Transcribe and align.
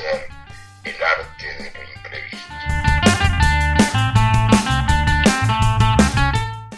ser 0.00 0.28
el 0.84 1.02
arte 1.02 1.46
de 1.58 1.70
lo 1.76 1.84
imprevisto. 1.96 2.50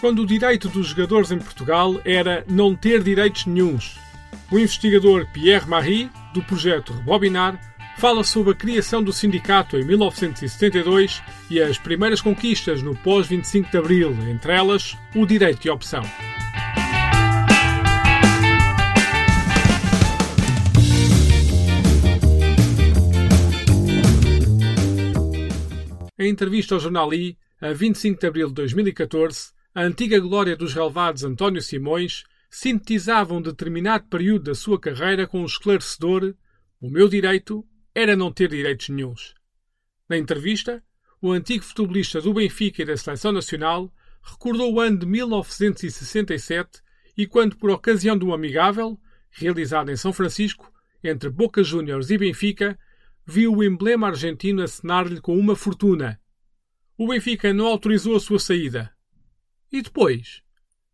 Quando 0.01 0.23
o 0.23 0.27
direito 0.27 0.69
dos 0.69 0.89
jogadores 0.89 1.30
em 1.30 1.39
Portugal 1.39 2.00
era 2.05 2.45
não 2.48 2.75
ter 2.75 3.03
direitos 3.03 3.46
nenhuns. 3.46 3.98
O 4.50 4.59
investigador 4.59 5.27
Pierre 5.32 5.69
Marie, 5.69 6.11
do 6.35 6.43
projeto 6.43 6.93
Rebobinar, 6.93 7.59
fala 7.98 8.25
sobre 8.25 8.53
a 8.53 8.57
criação 8.57 9.03
do 9.03 9.12
sindicato 9.12 9.77
em 9.79 9.84
1972 9.84 11.23
e 11.48 11.61
as 11.61 11.79
primeiras 11.79 12.20
conquistas 12.20 12.82
no 12.82 12.96
pós-25 12.96 13.70
de 13.70 13.79
Abril, 13.79 14.11
entre 14.29 14.52
elas 14.52 14.96
o 15.14 15.25
direito 15.25 15.62
de 15.62 15.70
opção. 15.70 16.02
Em 26.23 26.29
entrevista 26.29 26.77
ao 26.77 26.81
jornal 26.81 27.12
I, 27.12 27.37
a 27.61 27.73
25 27.73 28.21
de 28.21 28.27
abril 28.29 28.47
de 28.47 28.55
2014, 28.55 29.51
a 29.75 29.83
antiga 29.83 30.21
glória 30.21 30.57
dos 30.57 30.73
relevados 30.73 31.25
António 31.25 31.61
Simões 31.61 32.23
sintetizava 32.48 33.35
um 33.35 33.43
determinado 33.43 34.07
período 34.07 34.45
da 34.45 34.55
sua 34.55 34.79
carreira 34.79 35.27
com 35.27 35.43
o 35.43 35.47
esclarecedor: 35.47 36.33
O 36.81 36.89
meu 36.89 37.09
direito 37.09 37.67
era 37.93 38.15
não 38.15 38.31
ter 38.31 38.51
direitos 38.51 38.89
nenhums. 38.91 39.35
Na 40.09 40.17
entrevista, 40.17 40.81
o 41.21 41.33
antigo 41.33 41.65
futebolista 41.65 42.21
do 42.21 42.33
Benfica 42.33 42.83
e 42.83 42.84
da 42.84 42.97
Seleção 42.97 43.33
Nacional 43.33 43.93
recordou 44.23 44.73
o 44.73 44.79
ano 44.79 44.98
de 44.98 45.07
1967 45.07 46.81
e 47.19 47.27
quando, 47.27 47.57
por 47.57 47.69
ocasião 47.69 48.17
de 48.17 48.25
um 48.25 48.33
amigável, 48.33 48.97
realizado 49.29 49.91
em 49.91 49.97
São 49.97 50.12
Francisco, 50.12 50.73
entre 51.03 51.29
Boca 51.29 51.64
Juniors 51.64 52.11
e 52.11 52.17
Benfica, 52.17 52.79
viu 53.27 53.55
o 53.55 53.65
emblema 53.65 54.09
argentino 54.09 54.62
acenar-lhe 54.62 55.20
com 55.20 55.39
uma 55.39 55.56
fortuna. 55.56 56.20
O 56.97 57.09
Benfica 57.09 57.53
não 57.53 57.67
autorizou 57.67 58.17
a 58.17 58.20
sua 58.20 58.39
saída. 58.39 58.92
E 59.70 59.81
depois? 59.83 60.42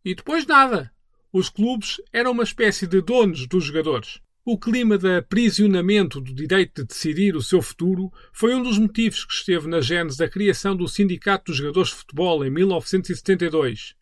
E 0.04 0.14
depois 0.14 0.46
nada. 0.46 0.92
Os 1.32 1.48
clubes 1.48 2.00
eram 2.12 2.32
uma 2.32 2.44
espécie 2.44 2.86
de 2.86 3.00
donos 3.02 3.46
dos 3.46 3.64
jogadores. 3.64 4.20
O 4.44 4.58
clima 4.58 4.96
de 4.96 5.16
aprisionamento 5.16 6.20
do 6.20 6.32
direito 6.32 6.80
de 6.80 6.88
decidir 6.88 7.36
o 7.36 7.42
seu 7.42 7.60
futuro 7.60 8.10
foi 8.32 8.54
um 8.54 8.62
dos 8.62 8.78
motivos 8.78 9.24
que 9.26 9.34
esteve 9.34 9.68
na 9.68 9.80
gênese 9.80 10.16
da 10.16 10.28
criação 10.28 10.74
do 10.74 10.88
Sindicato 10.88 11.50
dos 11.50 11.56
Jogadores 11.56 11.90
de 11.90 11.96
Futebol 11.96 12.42
em 12.46 12.50
1972. 12.50 13.94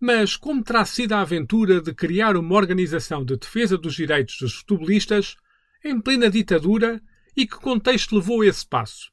Mas 0.00 0.36
como 0.36 0.64
terá 0.64 0.86
sido 0.86 1.12
a 1.12 1.20
aventura 1.20 1.82
de 1.82 1.92
criar 1.92 2.34
uma 2.36 2.54
organização 2.54 3.22
de 3.22 3.36
defesa 3.36 3.76
dos 3.76 3.94
direitos 3.94 4.38
dos 4.40 4.54
futebolistas 4.54 5.36
em 5.84 6.00
plena 6.00 6.30
ditadura 6.30 7.02
e 7.36 7.46
que 7.46 7.56
contexto 7.56 8.16
levou 8.16 8.44
esse 8.44 8.66
passo? 8.66 9.10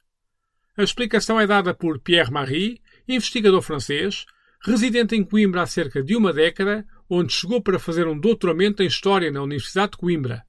A 0.77 0.83
explicação 0.83 1.39
é 1.39 1.45
dada 1.45 1.73
por 1.73 1.99
Pierre 1.99 2.31
Marie, 2.31 2.81
investigador 3.07 3.61
francês, 3.61 4.25
residente 4.63 5.15
em 5.15 5.23
Coimbra 5.23 5.63
há 5.63 5.65
cerca 5.65 6.03
de 6.03 6.15
uma 6.15 6.31
década, 6.31 6.85
onde 7.09 7.33
chegou 7.33 7.61
para 7.61 7.79
fazer 7.79 8.07
um 8.07 8.17
doutoramento 8.17 8.81
em 8.81 8.87
História 8.87 9.31
na 9.31 9.41
Universidade 9.41 9.91
de 9.91 9.97
Coimbra. 9.97 10.43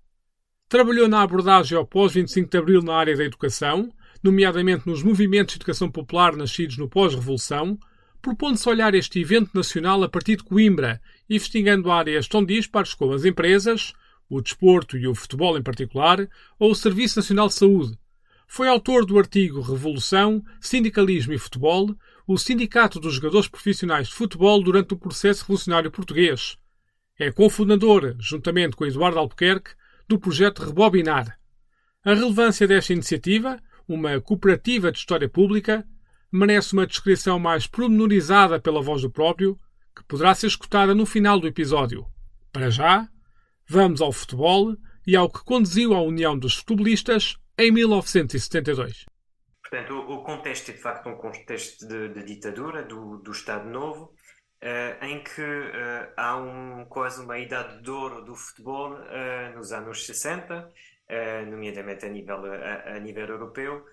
Trabalhou 0.69 1.09
na 1.09 1.23
abordagem 1.23 1.77
ao 1.77 1.87
pós-25 1.87 2.48
de 2.48 2.56
Abril 2.59 2.83
na 2.83 2.95
área 2.95 3.17
da 3.17 3.25
educação, 3.25 3.93
nomeadamente 4.23 4.87
nos 4.87 5.03
movimentos 5.03 5.55
de 5.55 5.59
educação 5.59 5.91
popular 5.91 6.37
nascidos 6.37 6.78
no 6.78 6.89
pós-revolução, 6.89 7.78
propondo-se 8.23 8.69
olhar 8.69 8.95
este 8.95 9.20
evento 9.20 9.50
nacional 9.53 10.03
a 10.05 10.09
partir 10.09 10.37
de 10.37 10.45
Coimbra, 10.45 11.00
investigando 11.28 11.91
áreas 11.91 12.28
tão 12.28 12.45
dispares 12.45 12.95
como 12.95 13.12
as 13.12 13.25
empresas, 13.25 13.93
o 14.34 14.41
desporto 14.41 14.97
e 14.97 15.06
o 15.06 15.14
futebol 15.14 15.58
em 15.58 15.62
particular, 15.62 16.27
ou 16.58 16.70
o 16.70 16.75
Serviço 16.75 17.19
Nacional 17.19 17.48
de 17.48 17.55
Saúde. 17.55 17.98
Foi 18.47 18.66
autor 18.66 19.04
do 19.04 19.19
artigo 19.19 19.60
Revolução, 19.60 20.43
Sindicalismo 20.59 21.34
e 21.34 21.38
Futebol, 21.38 21.94
o 22.26 22.38
Sindicato 22.38 22.98
dos 22.98 23.15
Jogadores 23.16 23.47
Profissionais 23.47 24.09
de 24.09 24.15
Futebol 24.15 24.62
durante 24.62 24.94
o 24.94 24.97
processo 24.97 25.43
revolucionário 25.43 25.91
português. 25.91 26.56
É 27.19 27.31
cofundador, 27.31 28.16
juntamente 28.19 28.75
com 28.75 28.87
Eduardo 28.87 29.19
Albuquerque, 29.19 29.72
do 30.09 30.19
projeto 30.19 30.64
Rebobinar. 30.64 31.38
A 32.03 32.14
relevância 32.14 32.66
desta 32.66 32.94
iniciativa, 32.94 33.59
uma 33.87 34.19
cooperativa 34.19 34.91
de 34.91 34.97
história 34.97 35.28
pública, 35.28 35.87
merece 36.32 36.72
uma 36.72 36.87
descrição 36.87 37.38
mais 37.38 37.66
pormenorizada 37.66 38.59
pela 38.59 38.81
voz 38.81 39.03
do 39.03 39.10
próprio, 39.10 39.60
que 39.94 40.03
poderá 40.04 40.34
ser 40.34 40.47
escutada 40.47 40.94
no 40.94 41.04
final 41.04 41.38
do 41.38 41.47
episódio. 41.47 42.06
Para 42.50 42.70
já, 42.70 43.12
vamos 43.72 44.03
ao 44.03 44.12
futebol 44.12 44.77
e 45.06 45.16
ao 45.16 45.31
que 45.31 45.43
conduziu 45.44 45.94
à 45.94 46.03
União 46.03 46.38
dos 46.38 46.59
Futebolistas 46.59 47.38
em 47.59 47.72
1972. 47.72 49.06
Portanto, 49.62 49.94
o, 49.99 50.22
contexto 50.22 50.71
é 50.71 50.75
de 50.75 50.81
facto 50.81 51.09
um 51.09 51.16
contexto 51.16 51.88
de, 51.88 52.11
de 52.11 52.22
ditadura, 52.22 52.82
do, 52.82 53.16
do 53.16 53.31
Estado 53.31 53.66
Novo, 53.71 54.12
uh, 54.62 55.05
em 55.06 55.25
que 55.25 55.41
uh, 55.41 56.12
há 56.19 56.37
um, 56.37 56.84
quase 56.84 57.25
uma 57.25 57.38
idade 57.38 57.82
de 57.82 57.91
ouro 57.91 58.22
do 58.22 58.34
futebol 58.34 58.93
uh, 58.93 59.56
nos 59.56 59.72
anos 59.72 60.05
60, 60.05 60.71
nomeadamente 61.49 62.05
a 62.05 62.09
nível, 62.11 62.44
a, 62.44 62.97
a 62.97 63.00
nível 63.00 63.27
europeu, 63.27 63.84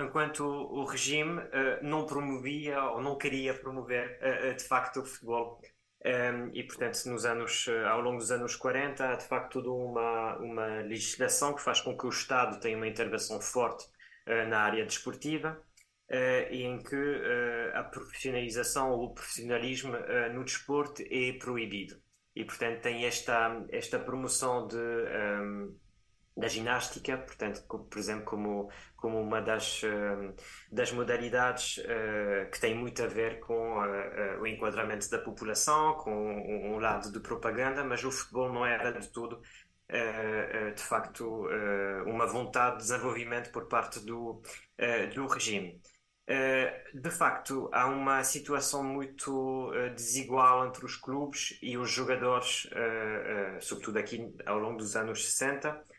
enquanto 0.00 0.44
o, 0.44 0.80
o 0.80 0.84
regime 0.84 1.40
não 1.82 2.04
promovia 2.04 2.82
ou 2.82 3.00
não 3.00 3.16
queria 3.16 3.54
promover 3.54 4.18
de 4.56 4.64
facto 4.64 5.00
o 5.00 5.04
futebol. 5.04 5.60
Um, 6.04 6.50
e, 6.54 6.62
portanto, 6.62 6.96
nos 7.06 7.24
anos, 7.24 7.66
ao 7.90 8.00
longo 8.00 8.18
dos 8.18 8.30
anos 8.30 8.54
40, 8.54 9.04
há 9.04 9.16
de 9.16 9.26
facto 9.26 9.54
toda 9.54 9.70
uma, 9.70 10.36
uma 10.38 10.66
legislação 10.82 11.54
que 11.54 11.62
faz 11.62 11.80
com 11.80 11.96
que 11.96 12.06
o 12.06 12.08
Estado 12.08 12.60
tenha 12.60 12.76
uma 12.76 12.86
intervenção 12.86 13.40
forte 13.40 13.84
eh, 14.26 14.46
na 14.46 14.60
área 14.60 14.84
desportiva 14.84 15.60
uh, 16.10 16.52
em 16.52 16.78
que 16.82 16.94
uh, 16.94 17.76
a 17.76 17.82
profissionalização 17.84 18.90
ou 18.90 19.06
o 19.06 19.14
profissionalismo 19.14 19.92
no 20.34 20.44
desporto 20.44 21.02
é 21.10 21.32
proibido. 21.32 22.00
E, 22.36 22.44
portanto, 22.44 22.80
tem 22.82 23.04
esta, 23.04 23.66
esta 23.70 23.98
promoção 23.98 24.68
de, 24.68 24.76
um, 24.76 25.76
da 26.38 26.46
ginástica, 26.46 27.18
portanto, 27.18 27.62
por 27.66 27.98
exemplo, 27.98 28.24
como, 28.24 28.70
como 28.96 29.20
uma 29.20 29.42
das, 29.42 29.82
das 30.70 30.92
modalidades 30.92 31.80
que 32.52 32.60
tem 32.60 32.76
muito 32.76 33.02
a 33.02 33.08
ver 33.08 33.40
com 33.40 33.78
o 34.40 34.46
enquadramento 34.46 35.10
da 35.10 35.18
população, 35.18 35.94
com 35.94 36.12
um, 36.12 36.78
lado 36.78 37.10
de 37.10 37.18
propaganda, 37.18 37.82
mas 37.82 38.04
o 38.04 38.12
futebol 38.12 38.52
não 38.52 38.64
era 38.64 38.92
de 38.92 39.08
tudo 39.08 39.42
uh, 39.90 40.74
de 40.74 40.82
facto 40.82 41.48
uma 42.06 42.26
vontade 42.26 42.76
de 42.76 42.82
desenvolvimento 42.84 43.50
por 43.50 43.66
parte 43.66 43.98
do, 43.98 44.40
do 45.14 45.26
regime. 45.26 45.80
de 46.94 47.10
facto, 47.10 47.68
há 47.72 47.86
uma 47.86 48.22
situação 48.22 48.84
muito 48.84 49.72
desigual 49.96 50.68
entre 50.68 50.84
os 50.84 50.94
clubes 50.94 51.58
e 51.60 51.76
os 51.76 51.90
jogadores, 51.90 52.68
sobretudo 53.60 53.98
aqui 53.98 54.32
ao 54.46 54.58
longo 54.60 54.78
dos 54.78 54.94
anos 54.94 55.24
60, 55.26 55.97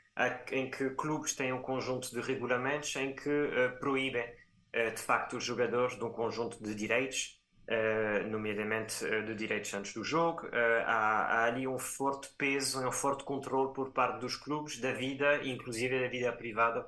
em 0.51 0.69
que 0.69 0.89
clubes 0.91 1.33
têm 1.33 1.53
um 1.53 1.61
conjunto 1.61 2.11
de 2.11 2.21
regulamentos 2.21 2.95
em 2.95 3.15
que 3.15 3.49
proíbem, 3.79 4.25
de 4.73 5.01
facto, 5.01 5.37
os 5.37 5.43
jogadores 5.43 5.97
de 5.97 6.03
um 6.03 6.11
conjunto 6.11 6.61
de 6.63 6.75
direitos 6.75 7.39
uh, 7.69 8.27
nomeadamente 8.27 9.05
uh, 9.05 9.23
de 9.23 9.35
direitos 9.35 9.73
antes 9.73 9.93
do 9.93 10.03
jogo. 10.03 10.47
Uh, 10.47 10.83
há, 10.85 11.25
há, 11.25 11.45
ali 11.45 11.67
um 11.67 11.77
forte 11.77 12.29
peso, 12.37 12.85
um 12.85 12.91
forte 12.91 13.23
controle 13.23 13.73
por 13.73 13.91
parte 13.91 14.19
dos 14.19 14.35
clubes 14.35 14.79
da 14.79 14.91
vida, 14.91 15.43
inclusive 15.43 15.99
da 15.99 16.07
vida 16.07 16.31
privada 16.33 16.87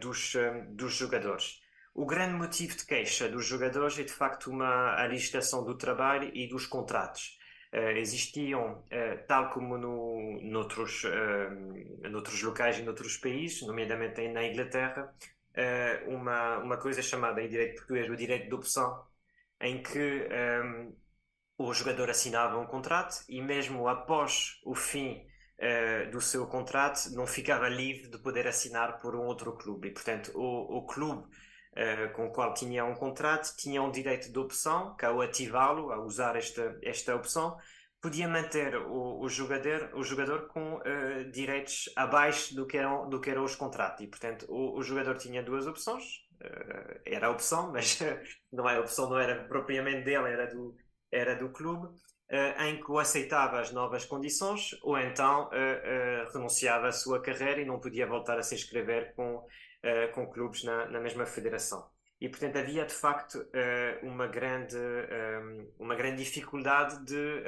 dos, 0.00 0.34
dos 0.70 0.94
jogadores. 0.94 1.60
O 1.94 2.06
grande 2.06 2.32
motivo 2.32 2.74
de 2.78 2.86
queixa 2.86 3.28
dos 3.28 3.44
jogadores 3.44 3.98
é 3.98 4.02
de 4.02 4.10
facto 4.10 4.50
uma 4.50 4.94
a 4.94 5.04
legislação 5.04 5.62
do 5.62 5.76
trabalho 5.76 6.30
e 6.32 6.48
dos 6.48 6.66
contratos. 6.66 7.38
Uh, 7.74 7.98
existiam, 7.98 8.84
uh, 8.84 9.26
tal 9.26 9.50
como 9.52 9.76
no, 9.76 10.40
noutros, 10.42 11.02
uh, 11.02 12.08
noutros 12.08 12.40
locais 12.40 12.78
e 12.78 12.82
noutros 12.82 13.16
países, 13.16 13.62
nomeadamente 13.62 14.28
na 14.28 14.44
Inglaterra, 14.44 15.12
uma, 16.08 16.58
uma 16.58 16.76
coisa 16.76 17.00
chamada 17.00 17.40
em 17.40 17.48
direito 17.48 17.76
português 17.76 18.10
o 18.10 18.16
direito 18.16 18.48
de 18.48 18.54
opção, 18.54 19.04
em 19.60 19.80
que 19.82 20.28
um, 20.64 20.94
o 21.56 21.72
jogador 21.72 22.10
assinava 22.10 22.58
um 22.58 22.66
contrato 22.66 23.24
e 23.28 23.40
mesmo 23.40 23.86
após 23.88 24.60
o 24.64 24.74
fim 24.74 25.24
uh, 25.58 26.10
do 26.10 26.20
seu 26.20 26.46
contrato 26.46 27.10
não 27.12 27.26
ficava 27.26 27.68
livre 27.68 28.08
de 28.08 28.18
poder 28.18 28.46
assinar 28.46 29.00
por 29.00 29.14
um 29.14 29.22
outro 29.26 29.52
clube. 29.56 29.88
E, 29.88 29.90
portanto, 29.92 30.32
o, 30.34 30.78
o 30.78 30.86
clube 30.86 31.26
uh, 31.74 32.12
com 32.12 32.26
o 32.26 32.30
qual 32.30 32.54
tinha 32.54 32.84
um 32.84 32.94
contrato 32.94 33.54
tinha 33.56 33.82
um 33.82 33.90
direito 33.90 34.32
de 34.32 34.38
opção, 34.38 34.94
que 34.96 35.04
ao 35.04 35.20
ativá-lo, 35.20 35.92
a 35.92 36.00
usar 36.00 36.36
esta, 36.36 36.78
esta 36.82 37.14
opção, 37.14 37.56
podia 38.00 38.28
manter 38.28 38.76
o, 38.76 39.20
o 39.20 39.28
jogador, 39.28 39.90
o 39.94 40.02
jogador 40.02 40.46
com 40.48 40.76
uh, 40.76 41.30
direitos 41.32 41.90
abaixo 41.96 42.54
do 42.54 42.66
que, 42.66 42.76
eram, 42.76 43.08
do 43.08 43.20
que 43.20 43.30
eram 43.30 43.44
os 43.44 43.56
contratos. 43.56 44.04
E, 44.04 44.06
portanto, 44.06 44.46
o, 44.48 44.78
o 44.78 44.82
jogador 44.82 45.16
tinha 45.16 45.42
duas 45.42 45.66
opções 45.66 46.04
uh, 46.42 47.00
era 47.04 47.28
a 47.28 47.30
opção, 47.30 47.70
mas 47.72 47.98
não 48.52 48.68
é 48.68 48.76
a 48.76 48.80
opção 48.80 49.08
não 49.08 49.18
era 49.18 49.44
propriamente 49.44 50.04
dele, 50.04 50.30
era 50.30 50.46
do, 50.46 50.76
era 51.10 51.34
do 51.34 51.50
clube. 51.50 51.88
em 52.58 52.80
que 52.82 52.90
ou 52.90 52.98
aceitava 52.98 53.60
as 53.60 53.70
novas 53.70 54.04
condições 54.04 54.70
ou 54.82 54.98
então 54.98 55.50
renunciava 56.32 56.88
à 56.88 56.92
sua 56.92 57.20
carreira 57.20 57.60
e 57.60 57.64
não 57.64 57.78
podia 57.78 58.06
voltar 58.06 58.38
a 58.38 58.42
se 58.42 58.54
inscrever 58.54 59.14
com, 59.14 59.46
com 60.14 60.26
clubes 60.26 60.64
na, 60.64 60.86
na 60.86 61.00
mesma 61.00 61.26
federação. 61.26 61.88
E, 62.20 62.28
portanto, 62.28 62.56
havia 62.56 62.86
de 62.86 62.94
facto 62.94 63.46
uma, 64.02 64.26
grande, 64.26 64.78
uma 65.78 65.94
grande 65.94 66.24
dificuldade 66.24 67.04
de 67.04 67.42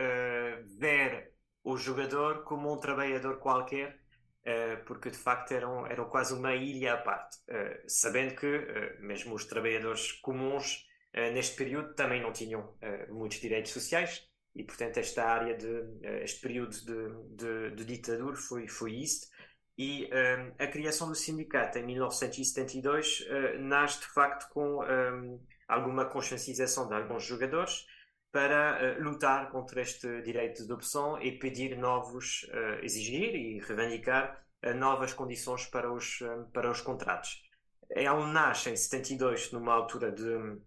ver 0.79 1.33
o 1.65 1.77
jogador 1.77 2.44
como 2.44 2.73
um 2.73 2.79
trabalhador 2.79 3.38
qualquer, 3.38 3.99
porque 4.87 5.11
de 5.11 5.17
facto 5.17 5.53
eram, 5.53 5.87
eram 5.87 6.09
quase 6.11 6.35
uma 6.35 6.55
ilha 6.55 6.94
à 6.94 6.97
parte, 6.99 7.38
sabendo 7.87 8.35
que 8.35 8.99
mesmo 9.00 9.35
os 9.35 9.44
trabalhadores 9.44 10.12
comuns 10.12 10.87
neste 11.33 11.56
período 11.56 11.94
também 11.94 12.21
não 12.21 12.33
tinham 12.33 12.77
muitos 13.09 13.41
direitos 13.41 13.73
sociais 13.73 14.29
e, 14.55 14.65
portanto, 14.65 14.99
esta 14.99 15.25
área 15.25 15.56
de 15.56 15.69
este 16.23 16.41
período 16.41 16.71
de, 16.71 17.37
de, 17.37 17.71
de 17.77 17.85
ditadura 17.85 18.37
foi, 18.37 18.67
foi 18.69 18.93
isso. 18.94 19.29
E 19.78 20.06
um, 20.06 20.55
a 20.58 20.67
criação 20.67 21.08
do 21.08 21.14
sindicato 21.14 21.78
em 21.78 21.84
1972 21.84 23.20
uh, 23.20 23.58
nasce 23.58 24.00
de 24.00 24.06
facto 24.06 24.49
com 24.50 24.82
um, 24.82 25.40
alguma 25.69 26.06
consciencialização 26.06 26.88
de 26.88 26.94
alguns 26.94 27.25
jogadores 27.25 27.87
para 28.32 28.96
uh, 28.99 29.02
lutar 29.02 29.50
contra 29.50 29.82
este 29.82 30.23
direito 30.23 30.67
de 30.67 30.73
opção 30.73 31.20
e 31.20 31.38
pedir 31.38 31.76
novos, 31.76 32.44
uh, 32.44 32.82
exigir 32.82 33.34
e 33.34 33.61
reivindicar 33.61 34.43
novas 34.75 35.12
condições 35.12 35.67
para 35.67 35.93
os, 35.93 36.19
para 36.52 36.69
os 36.69 36.81
contratos. 36.81 37.40
Ele 37.90 38.32
nasce 38.32 38.70
em 38.70 38.75
72 38.75 39.52
numa 39.52 39.73
altura 39.73 40.11
de, 40.11 40.58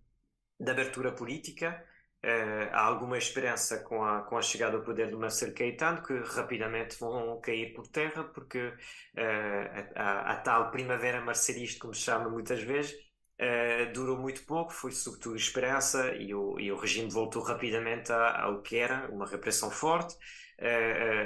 de 0.57 0.71
abertura 0.71 1.11
política, 1.11 1.83
Uh, 2.21 2.67
há 2.73 2.81
alguma 2.81 3.17
esperança 3.17 3.79
com 3.79 4.03
a, 4.03 4.23
com 4.23 4.37
a 4.37 4.41
chegada 4.41 4.75
ao 4.75 4.83
poder 4.83 5.09
do 5.09 5.17
Marcelo 5.17 5.53
Caetano 5.53 6.03
que 6.03 6.13
rapidamente 6.19 6.99
vão 6.99 7.39
cair 7.39 7.73
por 7.73 7.87
terra 7.87 8.25
porque 8.25 8.59
uh, 8.67 9.93
a, 9.95 10.33
a, 10.33 10.35
tal 10.35 10.69
primavera 10.69 11.21
marcelista, 11.21 11.79
como 11.79 11.93
se 11.93 12.01
chama 12.01 12.29
muitas 12.29 12.61
vezes, 12.61 12.91
uh, 12.91 13.93
durou 13.93 14.17
muito 14.17 14.43
pouco, 14.43 14.73
foi 14.73 14.91
sobretudo 14.91 15.37
esperança 15.37 16.13
e 16.15 16.33
o, 16.35 16.59
e 16.59 16.69
o 16.73 16.77
regime 16.77 17.09
voltou 17.09 17.41
rapidamente 17.41 18.11
ao 18.11 18.61
que 18.61 18.75
era, 18.77 19.09
uma 19.09 19.25
repressão 19.25 19.71
forte, 19.71 20.13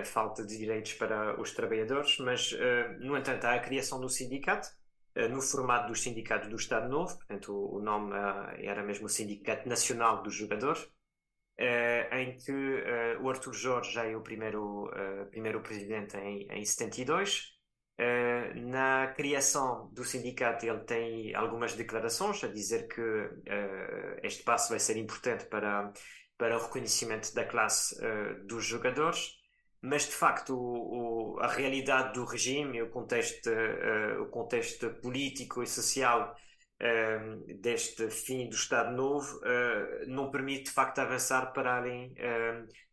falta 0.05 0.45
de 0.45 0.55
direitos 0.55 0.93
para 0.93 1.41
os 1.41 1.51
trabalhadores, 1.51 2.19
mas, 2.19 2.55
no 2.99 3.17
entanto, 3.17 3.45
há 3.45 3.55
a 3.55 3.59
criação 3.59 3.99
do 3.99 4.07
sindicato, 4.07 4.69
no 5.29 5.41
formato 5.41 5.87
dos 5.87 6.01
sindicatos 6.01 6.49
do 6.49 6.55
Estado 6.55 6.89
Novo, 6.89 7.15
portanto 7.17 7.53
o, 7.53 7.79
nome 7.79 8.15
eh, 8.15 8.65
era 8.65 8.83
mesmo 8.83 9.05
o 9.05 9.09
Sindicato 9.09 9.67
Nacional 9.69 10.23
dos 10.23 10.33
Jogadores, 10.33 10.87
eh, 11.57 12.09
em 12.19 12.37
que 12.37 12.51
o 13.21 13.29
Arthur 13.29 13.53
Jorge 13.53 13.91
já 13.91 14.05
é 14.05 14.15
o 14.15 14.21
primeiro, 14.21 14.89
primeiro 15.29 15.61
presidente 15.61 16.17
em, 16.17 16.47
em 16.51 16.65
72. 16.65 17.53
na 18.55 19.13
criação 19.15 19.87
do 19.93 20.03
sindicato 20.03 20.65
ele 20.65 20.79
tem 20.79 21.35
algumas 21.35 21.75
declarações 21.75 22.43
a 22.43 22.47
dizer 22.47 22.87
que 22.87 23.01
este 24.23 24.43
passo 24.43 24.69
vai 24.69 24.79
ser 24.79 24.97
importante 24.97 25.45
para, 25.45 25.93
para 26.39 26.57
o 26.57 26.63
reconhecimento 26.63 27.31
da 27.35 27.45
classe 27.45 27.95
dos 28.47 28.65
jogadores 28.65 29.42
mas 29.83 30.05
de 30.05 30.15
facto 30.15 30.55
o, 30.55 31.35
o, 31.35 31.39
a 31.41 31.47
realidade 31.47 32.13
do 32.13 32.23
regime, 32.23 32.81
o 32.81 32.89
contexto, 32.89 33.49
uh, 33.49 34.21
o 34.23 34.27
contexto 34.27 34.89
político 35.01 35.61
e 35.61 35.67
social 35.67 36.33
uh, 36.81 37.59
deste 37.61 38.09
fim 38.09 38.47
do 38.47 38.55
Estado 38.55 38.95
Novo 38.95 39.37
uh, 39.39 40.07
não 40.07 40.31
permite 40.31 40.65
de 40.65 40.71
facto 40.71 40.99
avançar 40.99 41.51
para 41.51 41.75
além, 41.75 42.15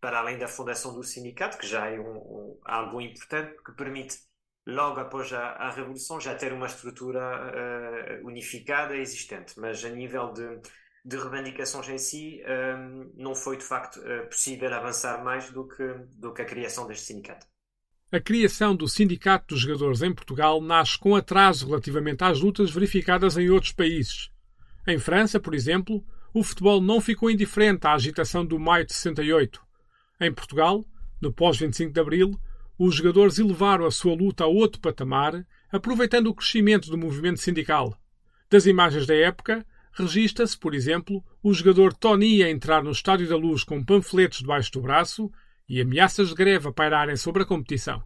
para 0.00 0.18
além 0.18 0.36
da 0.36 0.48
fundação 0.48 0.92
do 0.92 1.04
sindicato, 1.04 1.58
que 1.58 1.66
já 1.66 1.86
é 1.88 2.00
um, 2.00 2.16
um, 2.16 2.60
algo 2.64 3.00
importante, 3.00 3.56
que 3.64 3.72
permite 3.72 4.18
logo 4.66 4.98
após 4.98 5.32
a, 5.32 5.50
a 5.50 5.70
Revolução 5.70 6.20
já 6.20 6.34
ter 6.34 6.52
uma 6.52 6.66
estrutura 6.66 8.20
unificada 8.24 8.96
existente, 8.96 9.58
mas 9.60 9.84
a 9.84 9.90
nível 9.90 10.32
de 10.32 10.60
de 11.04 11.16
reivindicações 11.16 11.88
em 11.88 11.98
si, 11.98 12.42
um, 12.46 13.12
não 13.16 13.34
foi 13.34 13.56
de 13.56 13.64
facto 13.64 13.98
uh, 14.00 14.26
possível 14.26 14.72
avançar 14.72 15.24
mais 15.24 15.50
do 15.50 15.66
que, 15.66 15.94
do 16.16 16.32
que 16.32 16.42
a 16.42 16.44
criação 16.44 16.86
deste 16.86 17.06
sindicato. 17.06 17.46
A 18.12 18.18
criação 18.18 18.74
do 18.74 18.88
Sindicato 18.88 19.54
dos 19.54 19.60
Jogadores 19.60 20.02
em 20.02 20.12
Portugal 20.12 20.60
nasce 20.60 20.98
com 20.98 21.14
atraso 21.14 21.66
relativamente 21.66 22.24
às 22.24 22.40
lutas 22.40 22.68
verificadas 22.70 23.38
em 23.38 23.48
outros 23.50 23.72
países. 23.72 24.30
Em 24.84 24.98
França, 24.98 25.38
por 25.38 25.54
exemplo, 25.54 26.04
o 26.34 26.42
futebol 26.42 26.80
não 26.80 27.00
ficou 27.00 27.30
indiferente 27.30 27.86
à 27.86 27.92
agitação 27.92 28.44
do 28.44 28.58
maio 28.58 28.84
de 28.84 28.92
68. 28.94 29.60
Em 30.20 30.32
Portugal, 30.32 30.84
no 31.20 31.32
pós-25 31.32 31.92
de 31.92 32.00
abril, 32.00 32.40
os 32.76 32.96
jogadores 32.96 33.38
elevaram 33.38 33.86
a 33.86 33.90
sua 33.92 34.14
luta 34.14 34.42
a 34.42 34.48
outro 34.48 34.80
patamar, 34.80 35.46
aproveitando 35.70 36.26
o 36.26 36.34
crescimento 36.34 36.90
do 36.90 36.98
movimento 36.98 37.38
sindical. 37.38 37.96
Das 38.50 38.66
imagens 38.66 39.06
da 39.06 39.14
época, 39.14 39.64
registra-se, 39.92 40.58
por 40.58 40.74
exemplo, 40.74 41.22
o 41.42 41.52
jogador 41.52 41.92
Tony 41.92 42.42
a 42.42 42.50
entrar 42.50 42.82
no 42.82 42.90
Estádio 42.90 43.28
da 43.28 43.36
Luz 43.36 43.64
com 43.64 43.84
panfletos 43.84 44.38
debaixo 44.38 44.72
do 44.72 44.82
braço 44.82 45.30
e 45.68 45.80
ameaças 45.80 46.28
de 46.28 46.34
greve 46.34 46.68
a 46.68 46.72
pairarem 46.72 47.16
sobre 47.16 47.42
a 47.42 47.46
competição. 47.46 48.02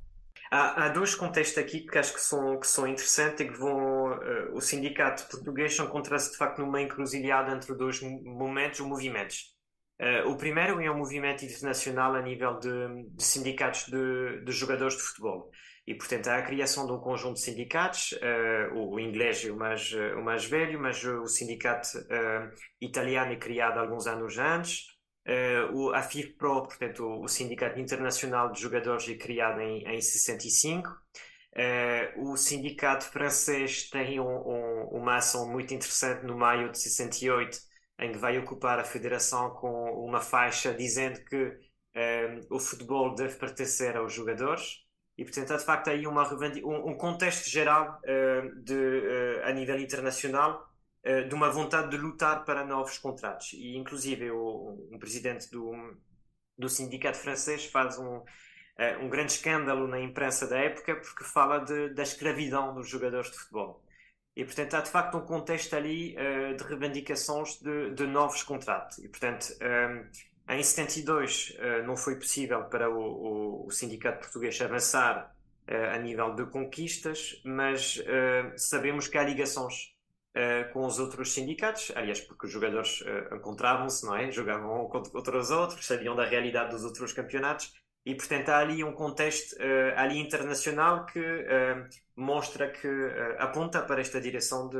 Há, 0.50 0.84
há 0.84 0.88
dois 0.88 1.14
contextos 1.14 1.58
aqui 1.58 1.80
que 1.80 1.98
acho 1.98 2.14
que 2.14 2.20
são, 2.20 2.60
que 2.60 2.66
são 2.66 2.86
interessantes 2.86 3.40
e 3.40 3.48
que 3.48 3.58
vão. 3.58 4.12
Uh, 4.12 4.54
o 4.54 4.60
sindicato 4.60 5.26
português 5.28 5.76
encontra-se 5.78 6.30
de 6.30 6.36
facto 6.36 6.60
numa 6.60 6.80
encruzilhada 6.80 7.52
entre 7.52 7.74
dois 7.74 8.00
momentos 8.00 8.80
ou 8.80 8.86
movimentos. 8.86 9.52
Uh, 10.00 10.28
o 10.28 10.36
primeiro 10.36 10.80
é 10.80 10.90
um 10.90 10.98
movimento 10.98 11.44
internacional 11.44 12.14
a 12.14 12.22
nível 12.22 12.58
de, 12.58 12.68
de 13.16 13.22
sindicatos 13.22 13.86
de, 13.86 14.44
de 14.44 14.52
jogadores 14.52 14.96
de 14.96 15.02
futebol. 15.02 15.50
E, 15.86 15.94
portanto, 15.94 16.28
há 16.28 16.38
a 16.38 16.42
criação 16.42 16.86
de 16.86 16.92
um 16.92 16.98
conjunto 16.98 17.34
de 17.34 17.42
sindicatos, 17.42 18.12
uh, 18.12 18.74
o, 18.74 18.98
inglês 18.98 19.44
é 19.44 19.50
o 19.50 19.56
mais, 19.56 19.92
uh, 19.92 20.18
o 20.18 20.24
mais 20.24 20.46
velho, 20.46 20.80
mas 20.80 21.04
o 21.04 21.26
sindicato 21.26 21.98
uh, 21.98 22.50
italiano 22.80 23.32
é 23.32 23.36
criado 23.36 23.78
alguns 23.78 24.06
anos 24.06 24.38
antes. 24.38 24.86
o, 25.74 25.90
a 25.92 26.02
FIFPRO, 26.02 26.62
portanto, 26.62 27.04
o, 27.04 27.24
o, 27.24 27.28
Sindicato 27.28 27.78
Internacional 27.78 28.50
de 28.50 28.60
Jogadores, 28.60 29.08
é 29.08 29.14
criado 29.14 29.60
em, 29.60 29.84
em 29.86 30.00
65. 30.00 30.88
o 32.16 32.36
sindicato 32.36 33.04
francês 33.04 33.88
tem 33.90 34.18
um, 34.20 34.24
um, 34.24 34.88
uma 34.92 35.16
ação 35.16 35.50
muito 35.50 35.74
interessante 35.74 36.24
no 36.24 36.36
maio 36.36 36.70
de 36.70 36.78
68, 36.78 37.58
em 38.00 38.12
que 38.12 38.18
vai 38.18 38.38
ocupar 38.38 38.78
a 38.78 38.84
federação 38.84 39.50
com 39.50 39.68
uma 40.04 40.20
faixa 40.20 40.72
dizendo 40.72 41.22
que 41.26 41.58
o 42.50 42.58
futebol 42.58 43.14
deve 43.14 43.36
pertencer 43.38 43.96
aos 43.96 44.12
jogadores. 44.12 44.84
E, 45.16 45.24
portanto, 45.24 45.52
há 45.52 45.56
de 45.56 45.64
facto 45.64 45.88
aí 45.88 46.06
uma, 46.06 46.28
um, 46.32 46.94
contexto 46.96 47.48
geral 47.48 48.00
uh, 48.02 48.62
de, 48.62 48.74
uh, 48.74 49.44
a 49.44 49.52
nível 49.52 49.78
internacional 49.78 50.68
uh, 51.06 51.28
de 51.28 51.34
uma 51.34 51.50
vontade 51.50 51.90
de 51.90 51.96
lutar 51.96 52.44
para 52.44 52.64
novos 52.64 52.98
contratos. 52.98 53.52
E, 53.52 53.76
inclusive, 53.76 54.30
o, 54.32 54.88
um 54.90 54.98
presidente 54.98 55.48
do, 55.50 55.72
do 56.58 56.68
sindicato 56.68 57.18
francês 57.18 57.66
faz 57.66 57.96
um, 57.96 58.22
um 59.00 59.08
grande 59.08 59.32
escândalo 59.32 59.86
na 59.86 60.00
imprensa 60.00 60.48
da 60.48 60.58
época 60.58 60.96
porque 60.96 61.22
fala 61.22 61.60
de, 61.60 61.90
da 61.90 62.02
escravidão 62.02 62.74
dos 62.74 62.88
jogadores 62.88 63.30
de 63.30 63.38
futebol. 63.38 63.84
E, 64.34 64.44
portanto, 64.44 64.74
há 64.74 64.80
de 64.80 64.90
facto 64.90 65.16
um 65.16 65.24
contexto 65.24 65.76
ali 65.76 66.16
de 66.56 66.64
reivindicações 66.64 67.60
de, 67.60 67.90
de, 67.90 68.04
novos 68.04 68.42
contratos. 68.42 68.98
E, 68.98 69.08
portanto, 69.08 69.46
em 70.48 70.62
72 70.62 71.50
uh, 71.58 71.86
não 71.86 71.96
foi 71.96 72.16
possível 72.16 72.64
para 72.64 72.90
o, 72.90 72.98
o, 72.98 73.66
o 73.66 73.70
sindicato 73.70 74.20
português 74.20 74.60
avançar 74.60 75.34
uh, 75.68 75.94
a 75.94 75.98
nível 75.98 76.34
de 76.34 76.44
conquistas, 76.46 77.40
mas 77.44 77.96
uh, 77.96 78.52
sabemos 78.56 79.08
que 79.08 79.18
há 79.18 79.22
ligações 79.22 79.92
com 80.72 80.84
os 80.84 80.98
outros 80.98 81.32
sindicatos, 81.32 81.92
aliás, 81.94 82.20
porque 82.20 82.46
os 82.46 82.52
jogadores 82.52 83.04
encontravam-se, 83.32 84.04
não 84.04 84.16
é? 84.16 84.32
Jogavam 84.32 84.88
contra 84.88 85.38
os 85.38 85.52
outros, 85.52 85.86
sabiam 85.86 86.16
da 86.16 86.24
realidade 86.24 86.72
dos 86.72 86.82
outros 86.82 87.12
campeonatos, 87.12 87.72
e 88.04 88.16
portanto 88.16 88.48
há 88.48 88.58
ali 88.58 88.82
um 88.82 88.90
contexto 88.90 89.54
ali 89.94 90.18
internacional 90.18 91.06
que 91.06 91.22
mostra 92.16 92.68
que 92.68 92.88
aponta 93.38 93.80
para 93.82 94.00
esta 94.00 94.20
direção 94.20 94.68
de 94.68 94.76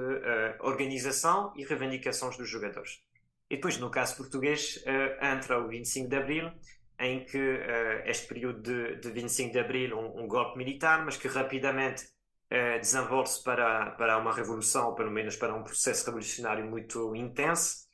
organização 0.59 1.53
e 1.55 1.65
reivindicações 1.65 2.37
dos 2.37 2.49
jogadores. 2.49 3.01
E 3.51 3.57
depois, 3.57 3.79
no 3.79 3.91
caso 3.91 4.17
português, 4.17 4.83
uh, 4.87 5.25
entra 5.25 5.59
o 5.59 5.69
25 5.69 6.09
de 6.09 6.17
Abril, 6.17 6.51
em 6.99 7.25
que 7.25 7.39
uh, 7.39 8.03
este 8.07 8.27
período 8.27 8.63
de, 8.63 8.97
de 8.97 9.11
25 9.11 9.53
de 9.53 9.59
Abril, 9.59 9.99
um, 9.99 10.25
um 10.25 10.29
golpe 10.29 10.57
militar, 10.57 11.05
mas 11.05 11.17
que 11.17 11.29
rapidamente 11.29 12.05
uh, 12.05 12.81
desenvolve-se 12.81 13.43
para, 13.43 13.91
para 13.93 14.19
uma 14.19 14.33
revolução, 14.33 14.89
ou 14.89 14.95
pelo 14.95 15.11
menos 15.11 15.37
para 15.37 15.55
um 15.55 15.63
processo 15.63 16.07
revolucionário 16.07 16.65
muito 16.65 17.15
intenso. 17.15 17.85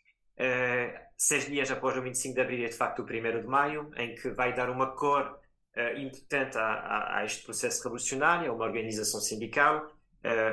Seis 1.19 1.45
dias 1.45 1.71
após 1.71 1.95
o 1.99 2.03
25 2.03 2.35
de 2.35 2.41
Abril 2.41 2.65
é 2.65 2.69
de 2.69 2.75
facto 2.75 3.01
o 3.01 3.03
1 3.03 3.43
de 3.43 3.47
Maio, 3.47 3.91
em 3.95 4.15
que 4.15 4.31
vai 4.31 4.55
dar 4.55 4.71
uma 4.71 4.87
cor 4.97 5.39
importante 5.99 6.57
a, 6.57 6.63
a, 6.63 7.19
a, 7.19 7.25
este 7.27 7.45
processo 7.45 7.83
revolucionário, 7.83 8.51
a 8.51 8.55
uma 8.55 8.65
organização 8.65 9.21
sindical, 9.21 9.93